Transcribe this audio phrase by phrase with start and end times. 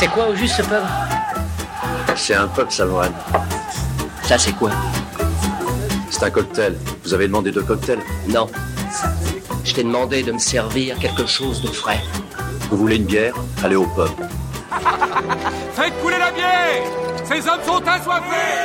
[0.00, 0.82] C'est quoi au juste ce pub
[2.16, 3.12] C'est un pub, Salmohan.
[4.22, 4.70] Ça c'est quoi
[6.08, 6.74] C'est un cocktail.
[7.04, 8.46] Vous avez demandé deux cocktails Non.
[9.62, 12.00] Je t'ai demandé de me servir quelque chose de frais.
[12.70, 14.08] Vous voulez une bière Allez au pub.
[15.74, 16.82] Faites couler la bière
[17.24, 18.56] Ces hommes sont assoiffés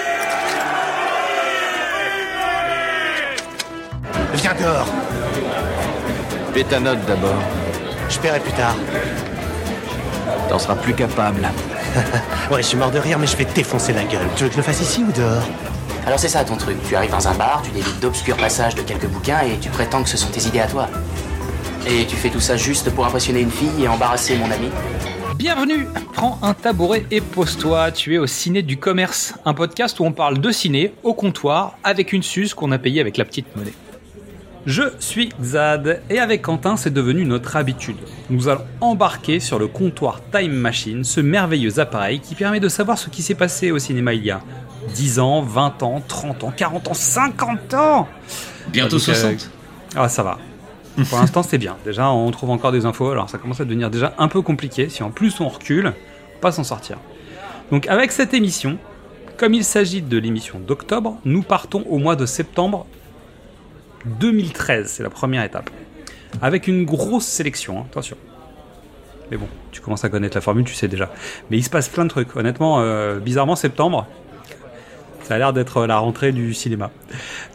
[4.35, 4.87] Viens dehors.
[6.53, 7.41] Fais ta note d'abord.
[8.07, 8.77] Je paierai plus tard.
[10.49, 11.41] T'en seras plus capable.
[12.51, 14.27] Ouais, je suis mort de rire, mais je vais te défoncer la gueule.
[14.35, 15.41] Tu veux que je le fasse ici ou dehors?
[16.05, 16.77] Alors c'est ça ton truc.
[16.87, 20.03] Tu arrives dans un bar, tu délites d'obscurs passages de quelques bouquins et tu prétends
[20.03, 20.87] que ce sont tes idées à toi.
[21.87, 24.69] Et tu fais tout ça juste pour impressionner une fille et embarrasser mon ami
[25.35, 30.05] Bienvenue Prends un tabouret et pose-toi, tu es au Ciné du Commerce, un podcast où
[30.05, 33.55] on parle de ciné au comptoir avec une suce qu'on a payée avec la petite
[33.55, 33.73] monnaie.
[34.65, 37.97] Je suis Xad et avec Quentin c'est devenu notre habitude.
[38.31, 42.97] Nous allons embarquer sur le comptoir Time Machine, ce merveilleux appareil qui permet de savoir
[42.97, 44.41] ce qui s'est passé au cinéma il y a
[44.95, 48.07] 10 ans, 20 ans, 30 ans, 40 ans, 50 ans
[48.69, 49.51] Bientôt Donc, euh, 60.
[49.95, 50.39] Ah ça va.
[51.09, 51.77] Pour l'instant c'est bien.
[51.85, 54.89] Déjà on trouve encore des infos, alors ça commence à devenir déjà un peu compliqué.
[54.89, 55.93] Si en plus on recule,
[56.37, 56.97] on pas s'en sortir.
[57.71, 58.79] Donc avec cette émission,
[59.37, 62.87] comme il s'agit de l'émission d'octobre, nous partons au mois de septembre
[64.05, 65.69] 2013, c'est la première étape.
[66.41, 68.17] Avec une grosse sélection, hein, attention.
[69.31, 71.11] Mais bon, tu commences à connaître la formule, tu sais déjà.
[71.49, 72.35] Mais il se passe plein de trucs.
[72.35, 74.05] Honnêtement, euh, bizarrement, septembre,
[75.23, 76.91] ça a l'air d'être la rentrée du cinéma.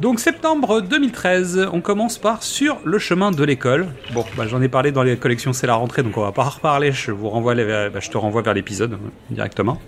[0.00, 3.86] Donc septembre 2013, on commence par Sur le chemin de l'école.
[4.12, 6.42] Bon, bah, j'en ai parlé dans les collections C'est la rentrée, donc on va pas
[6.44, 6.90] reparler.
[6.90, 8.96] Je vous renvoie, les- bah, je te renvoie vers l'épisode euh,
[9.30, 9.80] directement.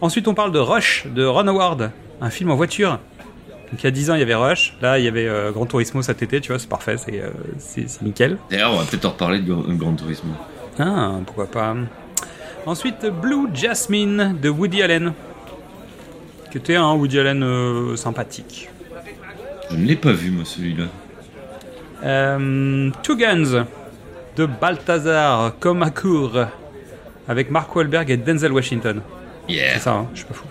[0.00, 1.90] Ensuite, on parle de Rush de Ron Howard,
[2.22, 2.98] un film en voiture.
[3.70, 4.74] Donc il y a 10 ans, il y avait Rush.
[4.82, 7.30] Là, il y avait euh, Gran Turismo cet été, tu vois, c'est parfait, c'est euh,
[7.58, 8.36] c'est- c'est nickel.
[8.50, 10.32] D'ailleurs, on va peut-être en reparler de Grand, Grand Turismo.
[10.78, 11.76] Ah, pourquoi pas.
[12.66, 15.12] Ensuite, Blue Jasmine de Woody Allen.
[16.50, 18.68] Qui était un Woody Allen euh, sympathique.
[19.70, 20.86] Je ne l'ai pas vu, moi, celui-là.
[22.04, 23.66] Euh, Two Guns
[24.36, 26.46] de Balthazar Comacour
[27.28, 29.00] avec Mark Wahlberg et Denzel Washington.
[29.48, 29.74] Yeah.
[29.74, 30.46] C'est ça, hein, je suis pas fou.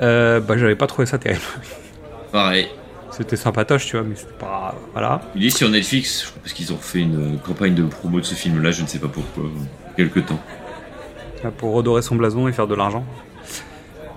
[0.00, 1.40] Euh, bah, j'avais pas trouvé ça terrible.
[2.32, 2.68] Pareil.
[3.10, 4.74] C'était sympatoche, tu vois, mais c'était pas.
[4.92, 5.20] Voilà.
[5.34, 8.34] Il est sur Netflix, parce qu'ils ont fait une euh, campagne de promo de ce
[8.34, 9.44] film-là, je ne sais pas pourquoi.
[9.44, 9.48] euh,
[9.96, 10.38] Quelque temps.
[11.42, 13.04] Là, Pour redorer son blason et faire de l'argent.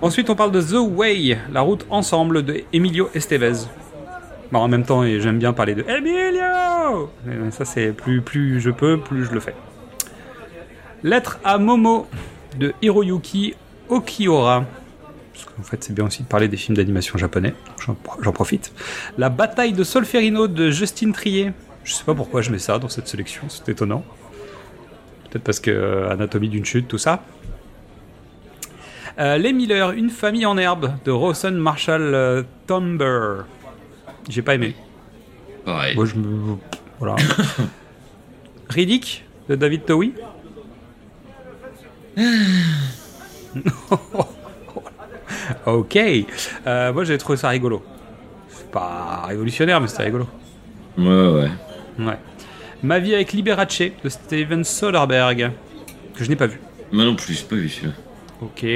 [0.00, 3.66] Ensuite, on parle de The Way, la route ensemble de Emilio Estevez.
[4.52, 8.70] Bon, en même temps, j'aime bien parler de Emilio Mais Ça, c'est plus, plus je
[8.70, 9.54] peux, plus je le fais.
[11.02, 12.06] Lettre à Momo
[12.58, 13.54] de Hiroyuki
[13.88, 14.64] Okiura.
[15.34, 17.54] Parce qu'en fait, c'est bien aussi de parler des films d'animation japonais.
[18.22, 18.72] J'en profite.
[19.18, 21.50] La bataille de Solferino de Justine Trier.
[21.82, 24.04] Je sais pas pourquoi je mets ça dans cette sélection, c'est étonnant.
[25.28, 27.24] Peut-être parce que euh, Anatomie d'une chute, tout ça.
[29.18, 33.42] Euh, Les Miller, une famille en herbe de Rawson Marshall euh, Tomber.
[34.28, 34.76] J'ai pas aimé.
[35.64, 35.96] Pareil.
[35.96, 36.56] Moi, je me...
[37.00, 37.16] Voilà.
[38.68, 40.14] Riddick de David Towie.
[45.66, 45.98] ok.
[46.66, 47.84] Euh, moi, j'ai trouvé ça rigolo.
[48.48, 50.28] C'est pas révolutionnaire, mais c'était rigolo.
[50.98, 51.50] Ouais, ouais.
[51.98, 52.18] Ouais.
[52.82, 55.50] Ma vie avec Liberace de Steven Soderbergh,
[56.14, 56.60] que je n'ai pas vu.
[56.92, 57.94] Moi non plus, j'ai pas vu celui-là.
[58.42, 58.66] Ok.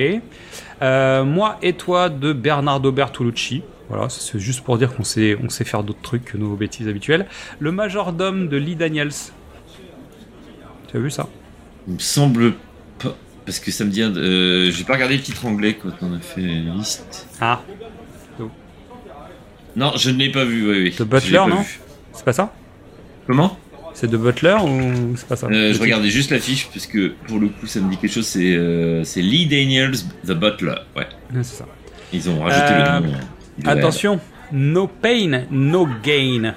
[0.80, 3.62] Euh, moi et toi de Bernardo Bertolucci.
[3.88, 6.88] Voilà, c'est juste pour dire qu'on sait, on sait faire d'autres trucs que nos bêtises
[6.88, 7.26] habituelles.
[7.58, 9.12] Le majordome de Lee Daniels.
[10.88, 11.26] Tu as vu ça?
[11.86, 12.54] Il me semble.
[13.48, 14.02] Parce que ça me dit.
[14.02, 17.26] Euh, j'ai pas regardé le titre anglais quand on a fait la liste.
[17.40, 17.62] Ah,
[19.74, 20.92] Non, je ne l'ai pas vu, oui, oui.
[20.94, 21.64] The Butler, non
[22.12, 22.52] c'est pas ça
[23.26, 23.56] Comment
[23.94, 27.38] C'est de Butler ou c'est pas ça Euh, Je regardais juste l'affiche parce que pour
[27.38, 28.26] le coup ça me dit quelque chose.
[28.26, 29.92] C'est euh, Lee Daniels,
[30.26, 30.74] The Butler.
[30.96, 31.06] Ouais.
[31.36, 31.66] c'est ça.
[32.12, 33.12] Ils ont rajouté Euh, le nom.
[33.14, 33.18] euh,
[33.62, 34.20] du Attention,
[34.52, 36.54] No Pain, No Gain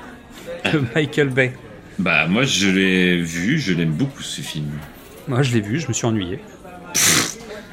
[0.65, 1.53] de Michael Bay.
[1.99, 4.71] Bah moi je l'ai vu, je l'aime beaucoup ce film.
[5.27, 6.39] Moi, je l'ai vu, je me suis ennuyé.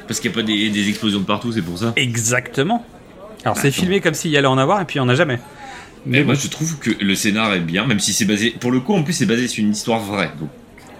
[0.07, 1.93] Parce qu'il n'y a pas des, des explosions de partout, c'est pour ça.
[1.97, 2.85] Exactement.
[3.45, 5.15] Alors, c'est filmé comme s'il y allait en avoir, et puis il n'y en a
[5.15, 5.39] jamais.
[6.07, 8.51] Mais Mais moi bon, je trouve que le scénar est bien, même si c'est basé.
[8.59, 10.31] Pour le coup, en plus, c'est basé sur une histoire vraie.
[10.41, 10.49] Donc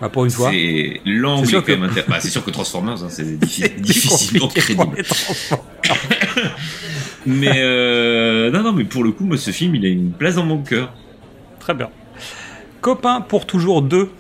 [0.01, 0.51] bah, pour une fois.
[0.53, 1.73] c'est l'angle C'est sûr que-
[2.09, 5.03] Bah, c'est sûr que Transformers, hein, c'est diffi- difficilement crédible.
[7.27, 10.37] Mais euh, non, non, mais pour le coup, moi, ce film, il a une place
[10.37, 10.93] dans mon cœur.
[11.61, 11.91] Très bien.
[12.81, 14.11] Copain pour toujours deux.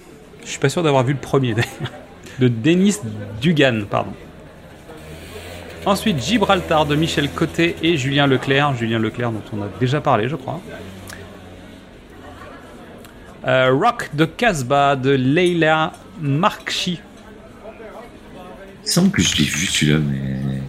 [0.44, 1.92] Je suis pas sûr d'avoir vu le premier d'ailleurs.
[2.38, 2.98] De Denis
[3.40, 4.12] Dugan, pardon.
[5.86, 8.74] Ensuite, Gibraltar de Michel Côté et Julien Leclerc.
[8.76, 10.60] Julien Leclerc dont on a déjà parlé, je crois.
[13.46, 17.00] Euh, Rock de Casbah de Leila Markchi.
[18.82, 20.60] me semble que je l'ai vu celui-là, mais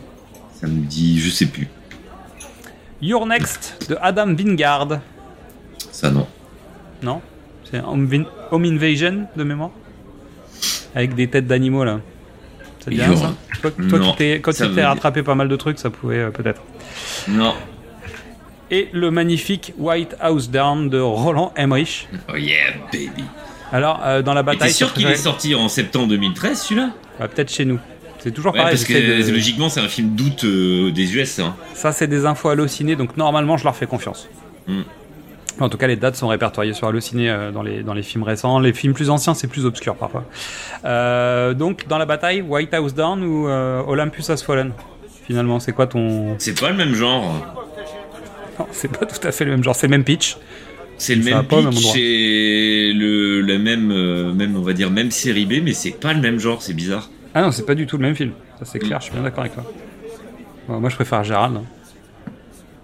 [0.54, 1.68] ça me dit, je sais plus.
[3.02, 5.00] Your Next de Adam Wingard.
[5.92, 6.28] Ça non.
[7.02, 7.22] Non
[7.70, 9.72] C'est Home Invasion de mémoire
[10.96, 12.00] Avec des têtes d'animaux là.
[12.80, 15.36] Ça te dit rien ça Toi, toi Non, qui t'es- quand tu t'es rattrapé pas
[15.36, 16.62] mal de trucs, ça pouvait euh, peut-être.
[17.28, 17.54] Non.
[18.72, 22.08] Et le magnifique White House Down de Roland Emmerich.
[22.32, 23.24] Oh yeah, baby.
[23.72, 24.72] Alors, euh, dans la Et T'es bataille.
[24.74, 26.92] sûr qu'il est sorti en septembre 2013 celui-là?
[27.20, 27.80] Ouais, Peut-être chez nous.
[28.20, 28.74] C'est toujours Ouais, pareil.
[28.76, 31.40] parce que de- logiquement c'est un film d'août euh, des US.
[31.40, 31.56] Hein.
[31.74, 34.28] Ça, c'est des infos hallucinées, donc normalement, je leur fais confiance.
[34.68, 34.82] Mm.
[35.60, 38.24] En tout cas, les dates sont répertoriées sur Allociné euh, dans, les, dans les films
[38.24, 38.60] récents.
[38.60, 40.24] Les films plus anciens, c'est plus obscur parfois.
[40.86, 44.72] Euh, donc, dans la bataille, White House Down ou euh, Olympus Has Fallen?
[45.26, 46.36] Finalement, c'est quoi ton.
[46.40, 47.24] C'est pas le même genre.
[48.58, 50.38] Non, c'est pas tout à fait le même genre, c'est le même pitch.
[50.98, 55.46] C'est le même pitch et le la même euh, même on va dire même série
[55.46, 57.10] B mais c'est pas le même genre, c'est bizarre.
[57.34, 58.32] Ah non, c'est pas du tout le même film.
[58.58, 59.64] Ça, c'est clair, je suis bien d'accord avec toi.
[60.68, 61.56] Bon, moi, je préfère Gérald.
[61.56, 61.64] hein.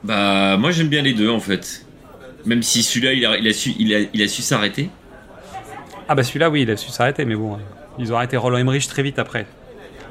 [0.04, 1.86] Bah moi j'aime bien les deux en fait.
[2.45, 4.89] Même si celui-là il a, il a su il a, il a su s'arrêter.
[6.07, 7.57] Ah, bah celui-là, oui, il a su s'arrêter, mais bon, euh,
[7.97, 9.47] ils ont arrêté Roland Emmerich très vite après.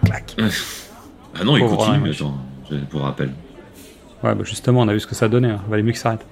[0.05, 0.35] Clac.
[1.39, 2.37] Ah non, il Pauvre continue, attends,
[2.91, 3.31] pour rappel.
[4.23, 5.51] Ouais, bah justement, on a vu ce que ça donnait.
[5.51, 5.61] hein.
[5.69, 6.27] Valait mieux que ça s'arrête.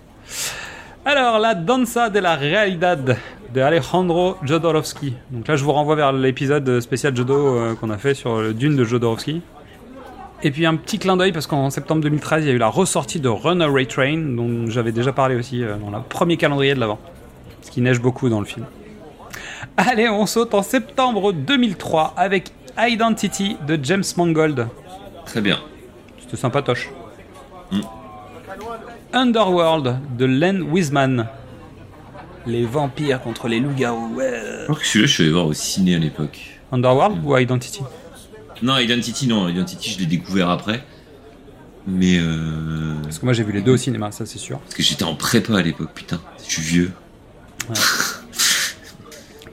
[1.05, 3.17] Alors, la Danza de la Realidad
[3.55, 5.15] de Alejandro Jodorowsky.
[5.31, 8.55] Donc là, je vous renvoie vers l'épisode spécial Jodo euh, qu'on a fait sur le
[8.55, 9.43] Dune de Jodorowsky.
[10.45, 12.69] Et puis un petit clin d'œil parce qu'en septembre 2013, il y a eu la
[12.69, 16.81] ressortie de Runaway Train, dont j'avais déjà parlé aussi euh, dans le premier calendrier de
[16.81, 16.99] l'avant.
[17.63, 18.67] Ce qui neige beaucoup dans le film.
[19.77, 24.67] Allez, on saute en septembre 2003 avec Identity de James Mangold.
[25.27, 25.61] Très bien.
[26.21, 26.91] C'était sympatoche.
[27.71, 27.81] Mm.
[29.13, 31.29] Underworld de Len Wiseman.
[32.47, 34.17] Les vampires contre les loups-garous.
[34.17, 34.41] ouais.
[34.61, 36.41] Je crois que celui-là je suis allé voir au ciné à l'époque.
[36.73, 37.83] Underworld ou Identity?
[38.63, 40.85] Non, Identity non, Identity je l'ai découvert après.
[41.87, 42.95] Mais euh...
[43.03, 44.59] Parce que moi j'ai vu les deux au cinéma, ça c'est sûr.
[44.61, 46.93] parce que j'étais en prépa à l'époque, putain, je suis vieux.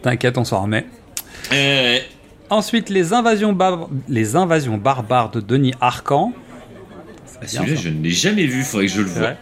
[0.01, 0.85] T'inquiète, on s'en remet.
[1.51, 1.97] Euh,
[2.51, 6.33] Ensuite, les invasions, bar- les invasions barbares de Denis Arcan.
[7.41, 9.33] ah, celui-là je ne l'ai jamais vu, faudrait que je le voie.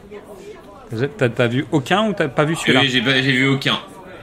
[1.17, 3.77] T'as t'as vu aucun ou t'as pas vu celui-là Oui, j'ai pas- j'ai vu aucun.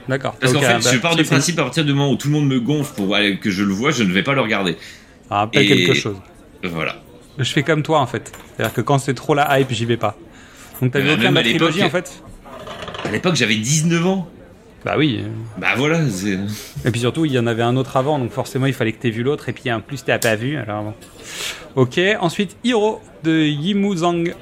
[0.09, 0.35] D'accord.
[0.35, 2.33] Parce qu'en fait, bah, je pars du principe à partir du moment où tout le
[2.33, 4.77] monde me gonfle pour que je le vois, je ne vais pas le regarder.
[5.29, 6.17] Ça rappelle Et- quelque chose.
[6.63, 6.95] Voilà.
[7.37, 8.31] Je fais comme toi en fait.
[8.55, 10.15] C'est-à-dire que quand c'est trop la hype, j'y vais pas.
[10.81, 12.21] Donc t'as vu Euh, aucun de à la trilogie en fait
[13.03, 14.27] À l'époque, j'avais 19 ans.
[14.83, 15.23] Bah oui.
[15.57, 15.99] Bah voilà.
[16.85, 19.01] Et puis surtout, il y en avait un autre avant, donc forcément, il fallait que
[19.01, 20.93] tu aies vu l'autre, et puis en plus, tu n'as pas vu, alors bon.
[21.75, 24.33] Ok, ensuite, Hiro de Yimu Zhang.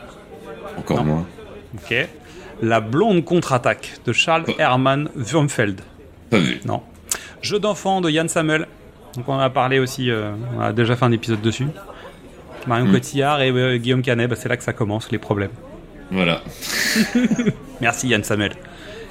[0.78, 1.04] Encore Non.
[1.04, 1.26] moins.
[1.76, 1.96] Ok.
[2.62, 4.54] La blonde contre-attaque de Charles Oh.
[4.60, 5.82] Hermann Wurmfeld.
[6.30, 6.60] Pas vu.
[6.66, 6.82] Non.
[7.42, 8.68] Jeu d'enfant de Yann Samuel.
[9.16, 11.68] Donc on a parlé aussi, euh, on a déjà fait un épisode dessus.
[12.68, 12.92] Marion Mm.
[12.94, 15.52] Cotillard et euh, Guillaume Canet, bah, c'est là que ça commence, les problèmes.
[16.12, 16.42] Voilà.
[17.82, 18.54] Merci Yann Samuel.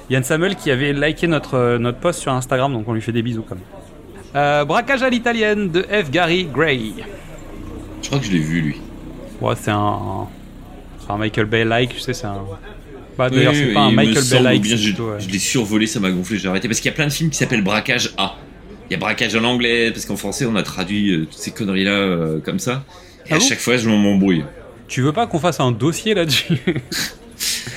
[0.09, 3.11] Yann Samuel qui avait liké notre, euh, notre post sur Instagram, donc on lui fait
[3.11, 3.63] des bisous quand même.
[4.35, 6.09] Euh, braquage à l'italienne de F.
[6.09, 6.93] Gary Gray.
[8.01, 8.81] Je crois que je l'ai vu, lui.
[9.39, 10.27] Ouais, c'est un,
[10.99, 12.41] c'est un Michael Bay-like, tu sais, c'est un.
[13.17, 15.19] Bah, d'ailleurs, Oui, c'est oui, pas un Michael Bay-like, je, ouais.
[15.19, 16.67] je l'ai survolé, ça m'a gonflé, j'ai arrêté.
[16.67, 18.35] Parce qu'il y a plein de films qui s'appellent Braquage A.
[18.93, 21.49] Il y a Braquage en anglais, parce qu'en français, on a traduit euh, toutes ces
[21.49, 22.83] conneries-là euh, comme ça.
[23.25, 24.45] Et Ah à chaque fois, je m'embrouille.
[24.87, 26.59] Tu veux pas qu'on fasse un dossier là-dessus?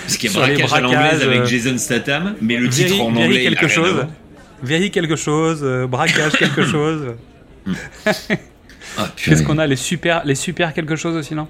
[0.04, 3.16] Parce qu'il y a Braquage à l'anglaise avec euh, Jason Statham, mais le titre en
[3.16, 4.06] anglais, quelque chose.
[4.62, 7.14] Very quelque chose, braquage quelque chose.
[9.16, 11.49] Qu'est-ce qu'on a les super, les super quelque chose aussi, non?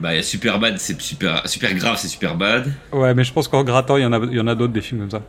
[0.00, 2.72] Bah, il y a Super Bad, c'est super, super grave, c'est Super Bad.
[2.90, 4.72] Ouais, mais je pense qu'en grattant, il y en a, il y en a d'autres
[4.72, 5.22] des films comme ça.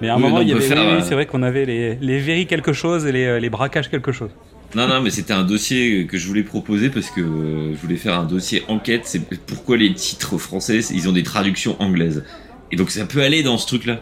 [0.00, 1.42] Mais à un Oui, moment, il y avait, faire, oui, oui, euh, c'est vrai qu'on
[1.42, 4.30] avait les, les quelque chose et les, euh, les braquages quelque chose.
[4.74, 7.96] Non, non, mais c'était un dossier que je voulais proposer parce que euh, je voulais
[7.96, 9.02] faire un dossier enquête.
[9.04, 12.24] C'est pourquoi les titres français, ils ont des traductions anglaises.
[12.72, 14.00] Et donc ça peut aller dans ce truc-là.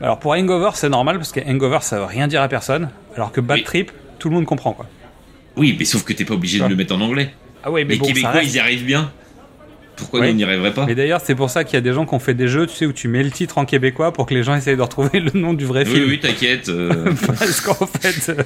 [0.00, 2.90] Alors pour Hangover, c'est normal parce que Hangover, ça veut rien dire à personne.
[3.16, 3.62] Alors que Bad.
[3.64, 4.86] Trip, tout le monde comprend quoi.
[5.56, 7.32] Oui, mais sauf que t'es pas obligé de le mettre en anglais.
[7.64, 8.52] Ah ouais, mais les bon, ça Québécois, reste.
[8.52, 9.12] ils y arrivent bien.
[10.02, 10.34] Pourquoi Oui.
[10.34, 12.18] nous, arriverait pas Mais d'ailleurs, c'est pour ça qu'il y a des gens qui ont
[12.18, 14.42] fait des jeux, tu sais, où tu mets le titre en québécois pour que les
[14.42, 16.08] gens essayent de retrouver le nom du vrai Oui, film.
[16.08, 16.68] oui, t'inquiète.
[16.68, 18.42] euh, Parce qu'en fait, euh,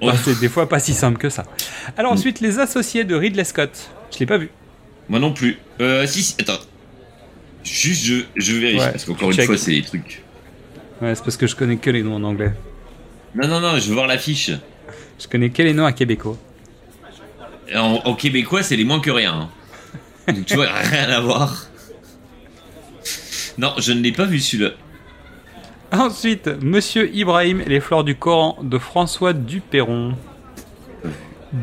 [0.00, 1.44] bah, c'est des fois pas si simple que ça.
[1.96, 2.14] Alors Mm.
[2.16, 3.90] ensuite, les associés de Ridley Scott.
[4.12, 4.48] Je l'ai pas vu.
[5.08, 5.58] Moi non plus.
[5.80, 6.58] Euh, si, si, attends.
[7.64, 10.22] Juste, je, je vérifie, Ouais, parce qu'encore une fois, c'est des trucs.
[11.02, 12.52] Ouais, c'est parce que je connais que les noms en anglais.
[13.34, 14.50] Non, non, non, je veux voir l'affiche.
[15.20, 16.36] Je connais que les noms à québécois.
[17.74, 19.34] En, en québécois, c'est les moins que rien.
[19.34, 19.48] hein.
[20.28, 21.66] Donc tu vois, rien à voir.
[23.56, 24.70] Non, je ne l'ai pas vu celui-là.
[25.90, 30.14] Ensuite, Monsieur Ibrahim et les fleurs du Coran de François Duperron.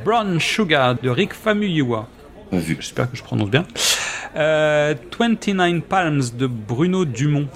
[0.03, 2.07] Brown Sugar de Rick Famuyiwa.
[2.51, 2.77] Vu.
[2.79, 3.65] J'espère que je prononce bien.
[4.35, 7.47] Euh, 29 Palms de Bruno Dumont.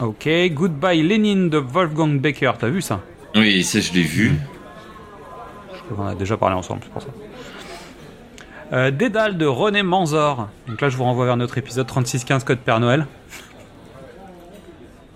[0.00, 0.28] Ok.
[0.52, 2.52] Goodbye Lenin de Wolfgang Becker.
[2.58, 3.00] T'as vu ça?
[3.34, 4.32] Oui, ça je l'ai vu.
[5.96, 7.08] On en a déjà parlé ensemble, c'est pour ça.
[8.72, 10.48] Euh, Dédale de René Manzor.
[10.66, 13.06] Donc là, je vous renvoie vers notre épisode 3615 Code Père Noël.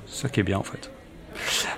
[0.07, 0.91] Ça qui est bien en fait.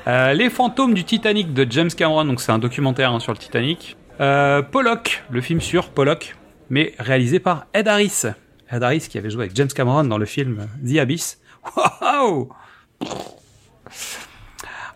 [0.06, 2.24] Euh, Les fantômes du Titanic de James Cameron.
[2.24, 3.96] Donc c'est un documentaire hein, sur le Titanic.
[4.20, 6.36] Euh, Pollock, le film sur Pollock,
[6.68, 8.22] mais réalisé par Ed Harris.
[8.70, 11.38] Ed Harris qui avait joué avec James Cameron dans le film The Abyss.
[11.76, 12.52] Wow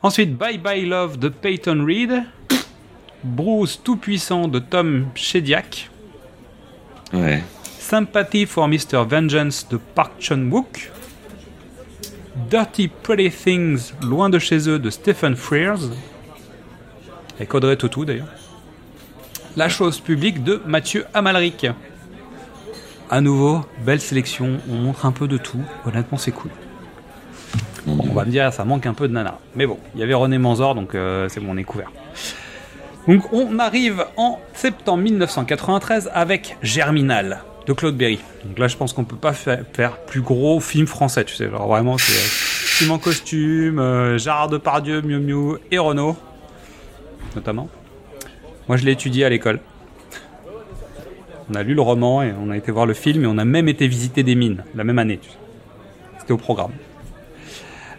[0.02, 2.22] Ensuite, Bye Bye Love de Peyton Reed.
[3.24, 5.90] Bruce Tout-Puissant de Tom Shediac.
[7.12, 7.42] Ouais.
[7.78, 9.04] Sympathy for Mr.
[9.08, 10.90] Vengeance de Park Chan-wook.
[12.50, 15.90] Dirty Pretty Things, loin de chez eux de Stephen Frears.
[17.36, 18.28] Avec Audrey Tautou d'ailleurs.
[19.56, 21.66] La chose publique de Mathieu Amalric.
[23.08, 25.62] À nouveau, belle sélection, on montre un peu de tout.
[25.86, 26.50] Honnêtement, c'est cool.
[27.86, 29.38] Bon, on va me dire, ça manque un peu de nana.
[29.54, 31.92] Mais bon, il y avait René Manzor, donc euh, c'est bon, on est couvert.
[33.08, 38.18] Donc on arrive en septembre 1993 avec Germinal de Claude Berry.
[38.44, 41.48] Donc là, je pense qu'on peut pas fa- faire plus gros film français, tu sais.
[41.50, 46.16] Genre vraiment, c'est euh, film en costume, euh, Gérard Depardieu, Miu Miu et Renault,
[47.34, 47.68] notamment.
[48.68, 49.60] Moi, je l'ai étudié à l'école.
[51.50, 53.44] On a lu le roman et on a été voir le film et on a
[53.44, 55.18] même été visiter des mines la même année.
[55.22, 55.36] tu sais.
[56.18, 56.72] C'était au programme.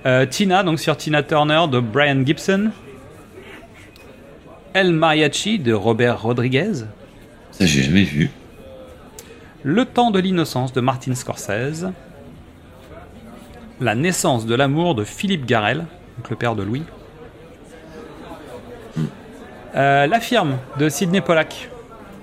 [0.05, 2.71] Euh, Tina, donc sur Tina Turner de Brian Gibson.
[4.77, 6.85] El Mariachi de Robert Rodriguez.
[7.49, 8.29] Ça j'ai jamais vu.
[9.63, 11.87] Le temps de l'innocence de Martin Scorsese.
[13.81, 16.83] La naissance de l'amour de Philippe Garel, donc le père de Louis.
[19.75, 21.69] Euh, la firme de Sidney Pollack.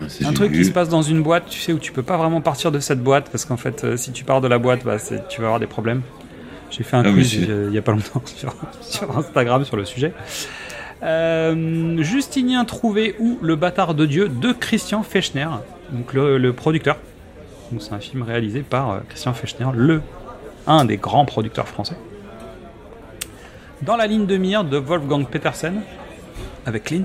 [0.01, 0.59] Ah, Un truc vu.
[0.59, 2.79] qui se passe dans une boîte, tu sais, où tu peux pas vraiment partir de
[2.79, 5.49] cette boîte parce qu'en fait, euh, si tu pars de la boîte, bah, tu vas
[5.49, 6.03] avoir des problèmes.
[6.71, 9.85] J'ai fait un Ah quiz il y a pas longtemps sur, sur Instagram sur le
[9.85, 10.13] sujet.
[11.05, 15.49] Euh, Justinien Trouvé ou Le bâtard de Dieu de Christian Fechner,
[15.91, 16.97] donc le, producteur.
[17.79, 20.01] C'est un film réalisé par euh, Christian Fechner, le
[20.67, 21.97] un des grands producteurs français.
[23.83, 25.83] Dans la ligne de mire de Wolfgang Petersen
[26.65, 27.05] avec Clint.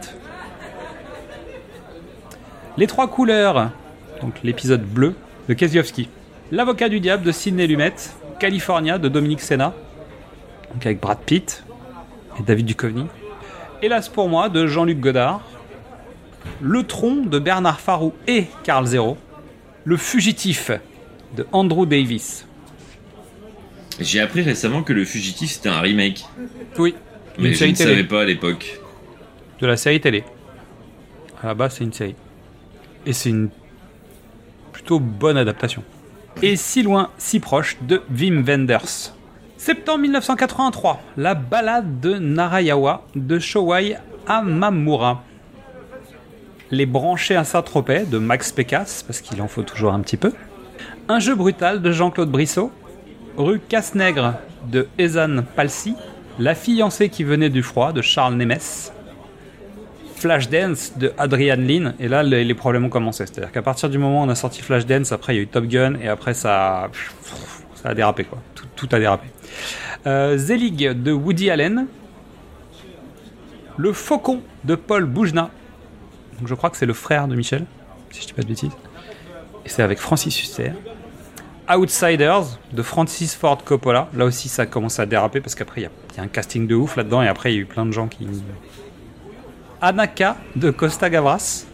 [2.77, 3.71] Les trois couleurs,
[4.21, 5.15] donc l'épisode bleu
[5.49, 6.07] de Kieslowski.
[6.51, 7.95] L'avocat du diable de Sidney Lumet.
[8.39, 9.73] California de Dominique Senna,
[10.73, 11.63] donc avec Brad Pitt
[12.39, 13.05] et David Duchovny.
[13.81, 15.41] Hélas pour moi de Jean-Luc Godard.
[16.61, 19.17] Le tronc de Bernard Farou et Carl Zero.
[19.85, 20.71] Le fugitif
[21.35, 22.45] de Andrew Davis.
[23.99, 26.25] J'ai appris récemment que le fugitif c'était un remake.
[26.77, 26.95] Oui,
[27.37, 27.89] Mais une je ne télé.
[27.91, 28.79] savais pas à l'époque.
[29.59, 30.23] de la série télé.
[31.41, 32.15] À la base, c'est une série.
[33.05, 33.49] Et c'est une
[34.73, 35.83] plutôt bonne adaptation.
[36.41, 39.13] Et si loin, si proche de Wim Wenders.
[39.59, 45.21] Septembre 1983, la balade de Narayawa de Showai Amamura.
[46.71, 50.31] Les branchés à Saint-Tropez de Max Pécasse, parce qu'il en faut toujours un petit peu.
[51.09, 52.71] Un jeu brutal de Jean-Claude Brissot.
[53.35, 54.35] Rue Casse-Nègre
[54.71, 55.93] de Ezan Palsy.
[56.39, 58.59] La fiancée qui venait du froid de Charles Nemes.
[60.15, 63.25] Flashdance de Adrian Lin, et là les, les problèmes ont commencé.
[63.25, 65.47] C'est-à-dire qu'à partir du moment où on a sorti Flashdance, après il y a eu
[65.47, 66.89] Top Gun, et après ça,
[67.81, 68.37] ça a dérapé quoi.
[68.75, 69.27] Tout, a dérapé.
[70.07, 71.87] Euh, Zelig de Woody Allen,
[73.77, 75.49] Le Faucon de Paul Boujna,
[76.37, 77.65] donc je crois que c'est le frère de Michel,
[78.11, 78.71] si je dis pas de bêtises,
[79.65, 80.71] et c'est avec Francis Huster.
[81.73, 86.19] Outsiders de Francis Ford Coppola, là aussi ça commence à déraper parce qu'après il y,
[86.19, 88.07] a- un casting de ouf là-dedans, et après il y a eu plein de gens
[88.07, 88.27] qui,
[89.81, 91.65] Anaka de Costa Gavras,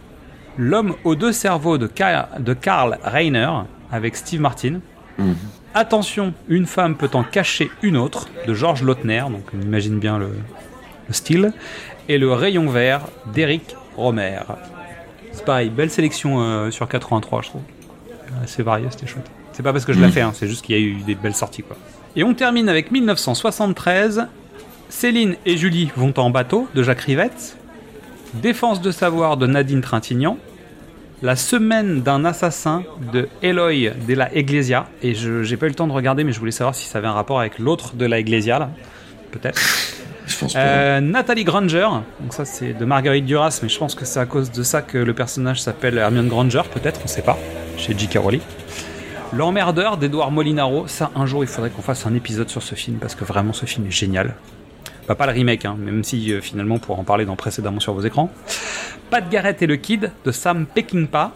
[0.58, 3.50] L'homme aux deux cerveaux de, Ka- de Karl Reiner
[3.92, 4.80] avec Steve Martin.
[5.78, 10.16] Attention, une femme peut en cacher une autre de Georges Lautner, donc on imagine bien
[10.18, 10.30] le,
[11.06, 11.52] le style.
[12.08, 13.02] Et le rayon vert
[13.34, 14.38] d'Eric Romer.
[15.32, 17.60] C'est pareil, belle sélection euh, sur 83, je trouve.
[18.42, 19.30] Assez varié, c'était chouette.
[19.52, 21.14] C'est pas parce que je l'ai fait, hein, c'est juste qu'il y a eu des
[21.14, 21.62] belles sorties.
[21.62, 21.76] quoi.
[22.16, 24.28] Et on termine avec 1973.
[24.88, 27.58] Céline et Julie vont en bateau de Jacques Rivette.
[28.32, 30.38] Défense de savoir de Nadine Trintignant.
[31.22, 32.82] La semaine d'un assassin
[33.12, 34.86] de Eloy de la Iglesia.
[35.02, 36.98] Et je j'ai pas eu le temps de regarder, mais je voulais savoir si ça
[36.98, 38.70] avait un rapport avec l'autre de la Iglesia, là.
[39.30, 39.58] Peut-être.
[40.26, 40.58] Je pense pas.
[40.58, 41.86] Euh, Nathalie Granger.
[42.18, 44.82] Donc, ça, c'est de Marguerite Duras, mais je pense que c'est à cause de ça
[44.82, 47.38] que le personnage s'appelle Hermione Granger, peut-être, on sait pas.
[47.78, 48.18] Chez J.K.
[48.18, 48.40] Rowling.
[49.32, 50.88] L'emmerdeur d'Edouard Molinaro.
[50.88, 53.52] Ça, un jour, il faudrait qu'on fasse un épisode sur ce film, parce que vraiment,
[53.52, 54.34] ce film est génial.
[55.06, 57.94] Bah, pas le remake, hein, même si euh, finalement, pour en parler dans précédemment sur
[57.94, 58.32] vos écrans.
[59.10, 61.32] Pat Garrett et le Kid de Sam Peckinpah.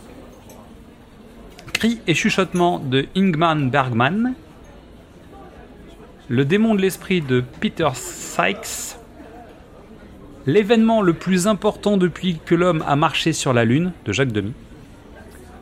[1.72, 4.34] Cris et chuchotements de Ingman Bergman.
[6.28, 8.96] Le démon de l'esprit de Peter Sykes.
[10.46, 14.52] L'événement le plus important depuis que l'homme a marché sur la Lune de Jacques Demy.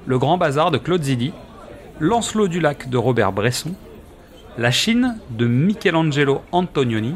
[0.06, 1.32] Le grand bazar de Claude Zidi.
[2.00, 3.74] Lancelot du lac de Robert Bresson.
[4.56, 7.14] La Chine de Michelangelo Antonioni.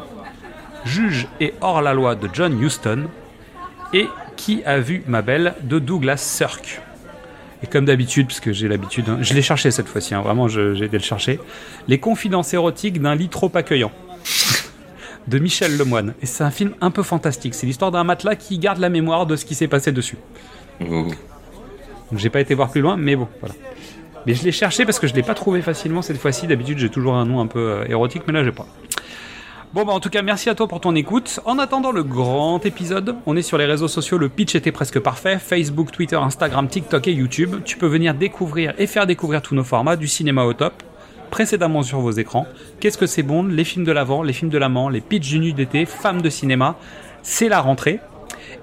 [0.85, 3.05] Juge et hors-la-loi de John Huston.
[3.95, 4.07] Et
[4.45, 6.81] Qui a vu ma belle de Douglas Sirk.
[7.63, 10.49] Et comme d'habitude, parce que j'ai l'habitude, hein, je l'ai cherché cette fois-ci, hein, vraiment
[10.49, 11.39] j'ai été le chercher.
[11.87, 13.93] Les confidences érotiques d'un lit trop accueillant.
[15.29, 16.15] de Michel Lemoine.
[16.23, 17.55] Et c'est un film un peu fantastique.
[17.55, 20.17] C'est l'histoire d'un matelas qui garde la mémoire de ce qui s'est passé dessus.
[20.81, 21.07] Oh.
[22.11, 23.55] Donc j'ai pas été voir plus loin, mais bon, voilà.
[24.27, 26.49] Mais je l'ai cherché parce que je l'ai pas trouvé facilement cette fois-ci.
[26.49, 28.67] D'habitude, j'ai toujours un nom un peu euh, érotique, mais là, j'ai pas.
[29.75, 31.41] Bon, bah en tout cas, merci à toi pour ton écoute.
[31.47, 34.19] En attendant le grand épisode, on est sur les réseaux sociaux.
[34.19, 35.39] Le pitch était presque parfait.
[35.39, 37.57] Facebook, Twitter, Instagram, TikTok et YouTube.
[37.65, 40.75] Tu peux venir découvrir et faire découvrir tous nos formats du cinéma au top.
[41.31, 42.47] Précédemment sur vos écrans.
[42.81, 43.45] Qu'est-ce que c'est bon?
[43.45, 46.29] Les films de l'avant, les films de l'amant, les pitchs du nu d'été, femmes de
[46.29, 46.77] cinéma.
[47.23, 48.01] C'est la rentrée.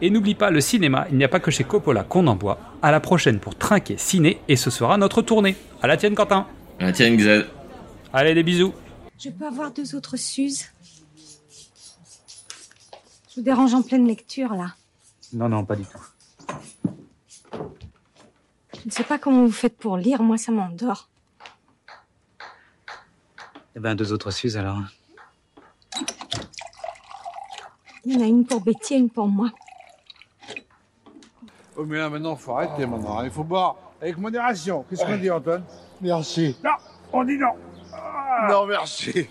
[0.04, 2.60] Et n'oublie pas, le cinéma, il n'y a pas que chez Coppola qu'on en boit.
[2.84, 5.56] À la prochaine pour trinquer ciné et ce sera notre tournée.
[5.82, 6.46] À la tienne, Quentin.
[6.80, 7.48] Ah, tiens, Xad.
[8.13, 8.74] Allez, des bisous.
[9.22, 10.68] Je peux avoir deux autres Suzes
[13.30, 14.74] Je vous dérange en pleine lecture, là.
[15.34, 16.04] Non, non, pas du tout.
[18.74, 21.10] Je ne sais pas comment vous faites pour lire, moi ça m'endort.
[23.76, 24.80] Eh ben, deux autres Suzes alors.
[28.06, 29.52] Il y en a une pour Betty et une pour moi.
[31.76, 33.22] Oh, mais là, maintenant, faut arrêter maintenant.
[33.24, 34.86] Il faut boire avec modération.
[34.90, 35.64] Qu'est-ce qu'on dit, Antoine?
[36.02, 36.58] Merci.
[36.64, 36.72] Non,
[37.14, 37.54] on dit non.
[38.50, 39.30] Non, merci.